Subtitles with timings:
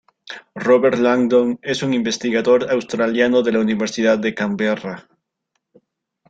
[0.61, 5.07] Robert Langdon es un investigador australiano de la Universidad de Canberra.